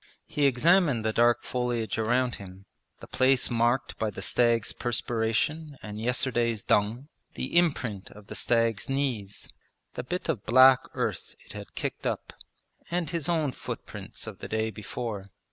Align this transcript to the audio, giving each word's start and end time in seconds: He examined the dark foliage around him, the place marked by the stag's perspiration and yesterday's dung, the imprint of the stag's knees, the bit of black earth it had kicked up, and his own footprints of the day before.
He 0.25 0.47
examined 0.47 1.05
the 1.05 1.13
dark 1.13 1.43
foliage 1.43 1.99
around 1.99 2.37
him, 2.37 2.65
the 3.01 3.05
place 3.07 3.51
marked 3.51 3.99
by 3.99 4.09
the 4.09 4.23
stag's 4.23 4.73
perspiration 4.73 5.77
and 5.83 5.99
yesterday's 6.01 6.63
dung, 6.63 7.09
the 7.35 7.55
imprint 7.55 8.09
of 8.09 8.25
the 8.25 8.33
stag's 8.33 8.89
knees, 8.89 9.47
the 9.93 10.01
bit 10.03 10.27
of 10.27 10.43
black 10.43 10.79
earth 10.95 11.35
it 11.45 11.53
had 11.53 11.75
kicked 11.75 12.07
up, 12.07 12.33
and 12.89 13.11
his 13.11 13.29
own 13.29 13.51
footprints 13.51 14.25
of 14.25 14.39
the 14.39 14.47
day 14.47 14.71
before. 14.71 15.29